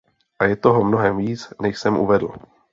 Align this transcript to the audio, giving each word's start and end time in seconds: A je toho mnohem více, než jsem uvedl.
A 0.39 0.45
je 0.45 0.55
toho 0.55 0.83
mnohem 0.83 1.17
více, 1.17 1.55
než 1.61 1.79
jsem 1.79 1.97
uvedl. 1.97 2.29